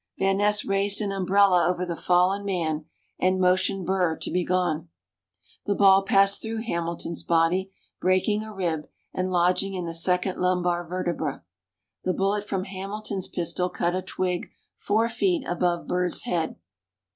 [0.17, 2.85] Van Ness raised an umbrella over the fallen man,
[3.19, 4.89] and motioned Burr to be gone.
[5.67, 10.87] The ball passed through Hamilton's body, breaking a rib, and lodging in the second lumbar
[10.87, 11.43] vertebra.
[12.03, 16.55] The bullet from Hamilton's pistol cut a twig four feet above Burr's head.